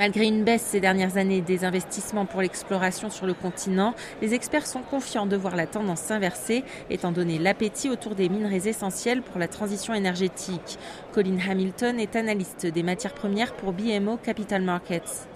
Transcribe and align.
Malgré 0.00 0.24
une 0.24 0.44
baisse 0.44 0.62
ces 0.62 0.80
dernières 0.80 1.18
années 1.18 1.42
des 1.42 1.62
investissements 1.62 2.24
pour 2.24 2.40
l'exploration 2.40 3.10
sur 3.10 3.26
le 3.26 3.34
continent, 3.34 3.94
les 4.22 4.32
experts 4.32 4.66
sont 4.66 4.80
confiants 4.80 5.26
de 5.26 5.36
voir 5.36 5.56
la 5.56 5.66
tendance 5.66 6.00
s'inverser, 6.00 6.64
étant 6.88 7.12
donné 7.12 7.38
l'appétit 7.38 7.90
autour 7.90 8.14
des 8.14 8.30
minerais 8.30 8.66
essentiels 8.66 9.20
pour 9.20 9.38
la 9.38 9.46
transition 9.46 9.92
énergétique. 9.92 10.78
Colin 11.12 11.36
Hamilton 11.46 12.00
est 12.00 12.16
analyste 12.16 12.64
des 12.64 12.82
matières 12.82 13.12
premières 13.12 13.52
pour 13.52 13.74
BMO 13.74 14.16
Capital 14.16 14.62
Markets. 14.62 15.28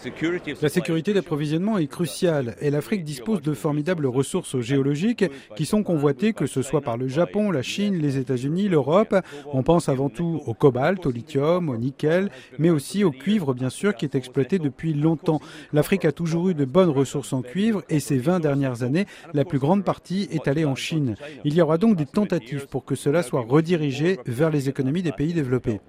La 0.63 0.69
sécurité 0.71 1.13
d'approvisionnement 1.13 1.77
est 1.77 1.87
cruciale 1.87 2.57
et 2.63 2.71
l'Afrique 2.71 3.05
dispose 3.05 3.43
de 3.43 3.53
formidables 3.53 4.07
ressources 4.07 4.59
géologiques 4.61 5.27
qui 5.57 5.67
sont 5.67 5.83
convoitées 5.83 6.33
que 6.33 6.47
ce 6.47 6.63
soit 6.63 6.81
par 6.81 6.97
le 6.97 7.07
Japon, 7.07 7.51
la 7.51 7.61
Chine, 7.61 7.99
les 7.99 8.17
États-Unis, 8.17 8.71
l'Europe. 8.71 9.15
On 9.53 9.63
pense 9.63 9.91
avant 9.91 10.09
tout 10.09 10.41
au 10.47 10.55
cobalt, 10.55 11.05
au 11.05 11.11
lithium, 11.11 11.69
au 11.69 11.77
nickel, 11.77 12.31
mais 12.59 12.71
aussi 12.71 13.05
au 13.05 13.11
cuivre 13.11 13.53
bien 13.53 13.69
sûr 13.69 13.95
qui 13.95 14.07
est 14.07 14.15
exploité 14.15 14.54
depuis 14.59 14.95
longtemps. 14.95 15.41
L'Afrique 15.73 16.05
a 16.05 16.13
toujours 16.13 16.49
eu 16.49 16.55
de 16.55 16.65
bonnes 16.65 16.91
ressources 16.91 17.33
en 17.33 17.43
cuivre 17.43 17.83
et 17.89 18.01
ces 18.01 18.19
20 18.19 18.41
dernières 18.41 18.83
années, 18.83 19.07
la 19.33 19.45
plus 19.45 19.59
grande 19.59 19.85
partie 19.85 20.29
est 20.31 20.49
allée 20.49 20.65
en 20.65 20.75
Chine. 20.75 21.17
Il 21.45 21.55
y 21.55 21.63
aura 21.63 21.79
donc 21.79 21.97
des 21.97 22.07
tentatives 22.07 22.67
pour 22.67 22.85
que 22.85 22.95
cela 22.95 23.23
soit 23.23 23.45
redirigé 23.47 24.19
vers 24.27 24.51
les 24.51 24.69
économies 24.69 25.03
des 25.03 25.13
pays 25.13 25.33
développés. 25.33 25.81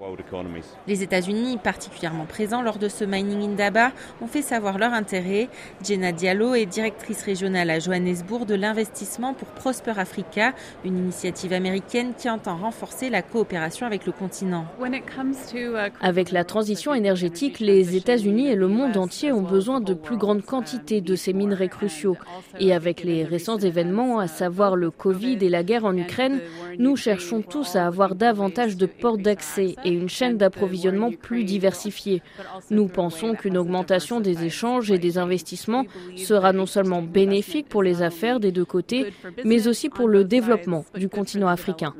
Les 0.87 1.03
États-Unis, 1.03 1.57
particulièrement 1.63 2.25
présents 2.25 2.61
lors 2.61 2.77
de 2.77 2.89
ce 2.89 3.03
Mining 3.03 3.51
Indaba, 3.51 3.91
ont 4.21 4.27
fait 4.27 4.41
savoir 4.41 4.77
leur 4.77 4.93
intérêt. 4.93 5.49
Jenna 5.83 6.11
Diallo 6.11 6.55
est 6.55 6.65
directrice 6.65 7.21
régionale 7.23 7.69
à 7.69 7.79
Johannesburg 7.79 8.45
de 8.45 8.55
l'investissement 8.55 9.33
pour 9.33 9.47
Prosper 9.49 9.93
Africa, 9.97 10.53
une 10.83 10.97
initiative 10.97 11.53
américaine 11.53 12.13
qui 12.17 12.29
entend 12.29 12.57
renforcer 12.57 13.09
la 13.09 13.21
coopération 13.21 13.85
avec 13.85 14.05
le 14.05 14.11
continent. 14.11 14.65
Avec 16.01 16.31
la 16.31 16.43
transition 16.43 16.93
énergétique, 16.93 17.59
les 17.59 17.95
États-Unis 17.95 18.47
le 18.55 18.67
monde 18.67 18.97
entier 18.97 19.31
ont 19.31 19.41
besoin 19.41 19.81
de 19.81 19.93
plus 19.93 20.17
grandes 20.17 20.43
quantités 20.43 21.01
de 21.01 21.15
ces 21.15 21.33
minerais 21.33 21.69
cruciaux. 21.69 22.17
Et 22.59 22.73
avec 22.73 23.03
les 23.03 23.23
récents 23.23 23.57
événements, 23.57 24.19
à 24.19 24.27
savoir 24.27 24.75
le 24.75 24.91
Covid 24.91 25.37
et 25.41 25.49
la 25.49 25.63
guerre 25.63 25.85
en 25.85 25.95
Ukraine, 25.95 26.39
nous 26.79 26.95
cherchons 26.95 27.41
tous 27.41 27.75
à 27.75 27.85
avoir 27.85 28.15
davantage 28.15 28.77
de 28.77 28.85
portes 28.85 29.21
d'accès 29.21 29.75
et 29.83 29.89
une 29.89 30.09
chaîne 30.09 30.37
d'approvisionnement 30.37 31.11
plus 31.11 31.43
diversifiée. 31.43 32.21
Nous 32.69 32.87
pensons 32.87 33.33
qu'une 33.35 33.57
augmentation 33.57 34.19
des 34.19 34.43
échanges 34.43 34.91
et 34.91 34.97
des 34.97 35.17
investissements 35.17 35.85
sera 36.15 36.53
non 36.53 36.65
seulement 36.65 37.01
bénéfique 37.01 37.69
pour 37.69 37.83
les 37.83 38.01
affaires 38.01 38.39
des 38.39 38.51
deux 38.51 38.65
côtés, 38.65 39.13
mais 39.43 39.67
aussi 39.67 39.89
pour 39.89 40.07
le 40.07 40.23
développement 40.23 40.85
du 40.95 41.09
continent 41.09 41.47
africain. 41.47 41.93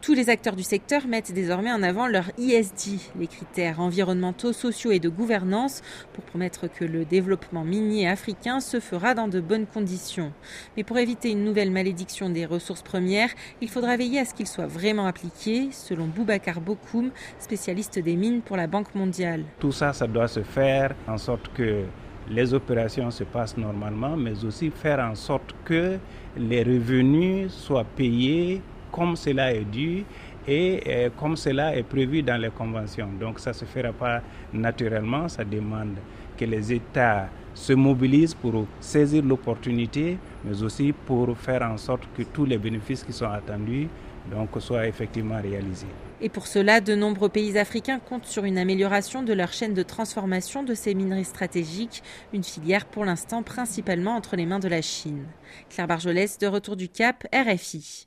Tous 0.00 0.14
les 0.14 0.30
acteurs 0.30 0.54
du 0.54 0.62
secteur 0.62 1.08
mettent 1.08 1.32
désormais 1.32 1.72
en 1.72 1.82
avant 1.82 2.06
leur 2.06 2.30
ISD, 2.38 3.00
les 3.18 3.26
critères 3.26 3.80
environnementaux, 3.80 4.52
sociaux 4.52 4.92
et 4.92 5.00
de 5.00 5.08
gouvernance, 5.08 5.82
pour 6.12 6.22
promettre 6.22 6.72
que 6.72 6.84
le 6.84 7.04
développement 7.04 7.64
minier 7.64 8.08
africain 8.08 8.60
se 8.60 8.78
fera 8.78 9.14
dans 9.14 9.26
de 9.26 9.40
bonnes 9.40 9.66
conditions. 9.66 10.32
Mais 10.76 10.84
pour 10.84 10.98
éviter 10.98 11.30
une 11.30 11.44
nouvelle 11.44 11.72
malédiction 11.72 12.30
des 12.30 12.46
ressources 12.46 12.82
il 13.60 13.68
faudra 13.68 13.96
veiller 13.96 14.20
à 14.20 14.24
ce 14.24 14.34
qu'il 14.34 14.46
soit 14.46 14.66
vraiment 14.66 15.06
appliqué, 15.06 15.68
selon 15.72 16.06
Boubacar 16.06 16.60
Bokoum, 16.60 17.10
spécialiste 17.38 17.98
des 17.98 18.16
mines 18.16 18.40
pour 18.42 18.56
la 18.56 18.66
Banque 18.66 18.94
mondiale. 18.94 19.44
Tout 19.58 19.72
ça, 19.72 19.92
ça 19.92 20.06
doit 20.06 20.28
se 20.28 20.42
faire 20.42 20.94
en 21.06 21.18
sorte 21.18 21.50
que 21.54 21.84
les 22.30 22.54
opérations 22.54 23.10
se 23.10 23.24
passent 23.24 23.56
normalement, 23.56 24.16
mais 24.16 24.44
aussi 24.44 24.70
faire 24.70 25.00
en 25.00 25.14
sorte 25.14 25.54
que 25.64 25.98
les 26.36 26.62
revenus 26.62 27.52
soient 27.52 27.86
payés 27.96 28.60
comme 28.90 29.16
cela 29.16 29.52
est 29.52 29.64
dû 29.64 30.04
et 30.48 30.82
euh, 30.86 31.10
comme 31.16 31.36
cela 31.36 31.76
est 31.76 31.82
prévu 31.82 32.22
dans 32.22 32.40
les 32.40 32.50
conventions. 32.50 33.08
Donc 33.20 33.38
ça 33.38 33.50
ne 33.50 33.54
se 33.54 33.64
fera 33.66 33.92
pas 33.92 34.22
naturellement, 34.52 35.28
ça 35.28 35.44
demande 35.44 35.96
que 36.36 36.44
les 36.46 36.72
États 36.72 37.28
se 37.54 37.72
mobilisent 37.72 38.34
pour 38.34 38.66
saisir 38.80 39.22
l'opportunité, 39.24 40.16
mais 40.44 40.62
aussi 40.62 40.92
pour 40.92 41.36
faire 41.36 41.62
en 41.62 41.76
sorte 41.76 42.04
que 42.16 42.22
tous 42.22 42.44
les 42.46 42.56
bénéfices 42.56 43.02
qui 43.02 43.12
sont 43.12 43.26
attendus 43.30 43.88
donc, 44.30 44.50
soient 44.60 44.86
effectivement 44.86 45.40
réalisés. 45.40 45.86
Et 46.20 46.28
pour 46.28 46.46
cela, 46.46 46.80
de 46.80 46.94
nombreux 46.94 47.28
pays 47.28 47.58
africains 47.58 47.98
comptent 47.98 48.26
sur 48.26 48.44
une 48.44 48.58
amélioration 48.58 49.22
de 49.22 49.32
leur 49.32 49.52
chaîne 49.52 49.74
de 49.74 49.82
transformation 49.82 50.62
de 50.62 50.74
ces 50.74 50.94
minerais 50.94 51.24
stratégiques, 51.24 52.02
une 52.32 52.44
filière 52.44 52.86
pour 52.86 53.04
l'instant 53.04 53.42
principalement 53.42 54.16
entre 54.16 54.36
les 54.36 54.46
mains 54.46 54.58
de 54.58 54.68
la 54.68 54.82
Chine. 54.82 55.24
Claire 55.70 55.86
Barjolès, 55.86 56.38
de 56.38 56.46
retour 56.46 56.76
du 56.76 56.88
Cap, 56.88 57.26
RFI. 57.32 58.06